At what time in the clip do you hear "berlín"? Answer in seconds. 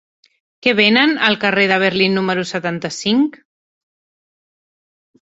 1.85-2.17